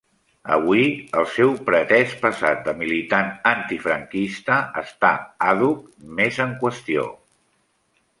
Avui, 0.53 0.85
el 1.19 1.25
seu 1.33 1.51
pretès 1.67 2.15
passat 2.23 2.63
de 2.67 2.73
militant 2.79 3.29
antifranquista 3.51 4.57
està 4.83 5.11
àdhuc 5.51 5.85
més 6.21 6.41
en 6.47 6.57
qüestió. 6.65 7.05